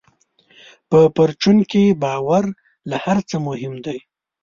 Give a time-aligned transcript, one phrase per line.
[0.89, 2.43] په پرچون کې باور
[2.89, 3.99] له هر څه مهم دی.